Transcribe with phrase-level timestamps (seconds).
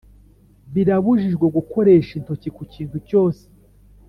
[0.73, 3.43] Birabujijwe gukoresha intoki ku kintu cyose